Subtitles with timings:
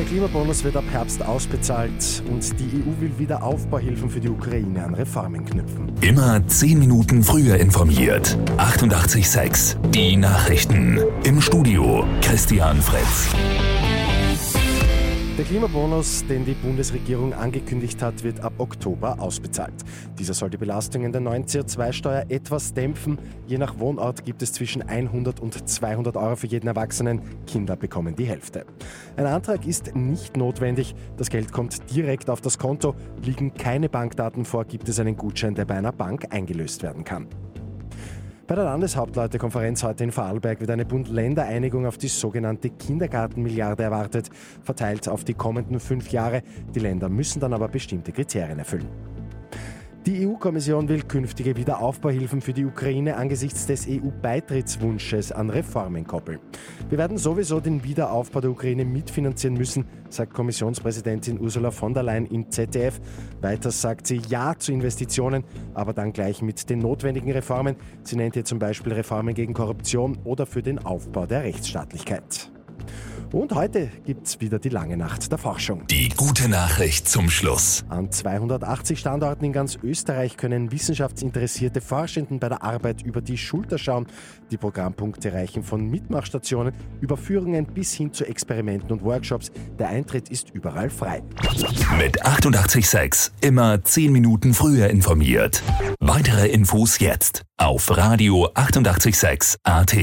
[0.00, 4.94] Klimabonus wird ab Herbst ausbezahlt und die EU will wieder Aufbauhilfen für die Ukraine an
[4.94, 5.92] Reformen knüpfen.
[6.00, 8.38] Immer 10 Minuten früher informiert.
[8.56, 10.98] 88.6 Die Nachrichten.
[11.24, 13.28] Im Studio Christian Fritz.
[15.38, 19.72] Der Klimabonus, den die Bundesregierung angekündigt hat, wird ab Oktober ausbezahlt.
[20.18, 23.18] Dieser soll die Belastungen der neuen CO2-Steuer etwas dämpfen.
[23.46, 27.22] Je nach Wohnort gibt es zwischen 100 und 200 Euro für jeden Erwachsenen.
[27.46, 28.66] Kinder bekommen die Hälfte.
[29.16, 30.94] Ein Antrag ist nicht notwendig.
[31.16, 32.94] Das Geld kommt direkt auf das Konto.
[33.24, 37.26] Liegen keine Bankdaten vor, gibt es einen Gutschein, der bei einer Bank eingelöst werden kann.
[38.52, 44.28] Bei der Landeshauptleutekonferenz heute in Vorarlberg wird eine Bund-Länder-Einigung auf die sogenannte Kindergartenmilliarde erwartet,
[44.62, 46.42] verteilt auf die kommenden fünf Jahre.
[46.74, 49.11] Die Länder müssen dann aber bestimmte Kriterien erfüllen.
[50.04, 56.40] Die EU-Kommission will künftige Wiederaufbauhilfen für die Ukraine angesichts des EU-Beitrittswunsches an Reformen koppeln.
[56.88, 62.26] Wir werden sowieso den Wiederaufbau der Ukraine mitfinanzieren müssen, sagt Kommissionspräsidentin Ursula von der Leyen
[62.26, 63.00] im ZDF.
[63.42, 67.76] Weiter sagt sie Ja zu Investitionen, aber dann gleich mit den notwendigen Reformen.
[68.02, 72.51] Sie nennt hier zum Beispiel Reformen gegen Korruption oder für den Aufbau der Rechtsstaatlichkeit.
[73.32, 75.86] Und heute gibt es wieder die lange Nacht der Forschung.
[75.86, 77.82] Die gute Nachricht zum Schluss.
[77.88, 83.78] An 280 Standorten in ganz Österreich können wissenschaftsinteressierte Forschenden bei der Arbeit über die Schulter
[83.78, 84.06] schauen.
[84.50, 89.50] Die Programmpunkte reichen von Mitmachstationen über Führungen bis hin zu Experimenten und Workshops.
[89.78, 91.22] Der Eintritt ist überall frei.
[91.98, 95.62] Mit 886 immer 10 Minuten früher informiert.
[96.00, 99.96] Weitere Infos jetzt auf Radio 886 AT.